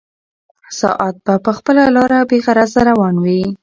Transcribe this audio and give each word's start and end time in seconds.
ساعت 0.79 1.15
به 1.25 1.33
په 1.45 1.51
خپله 1.57 1.83
لاره 1.95 2.19
بېغرضه 2.29 2.81
روان 2.89 3.15
وي. 3.23 3.41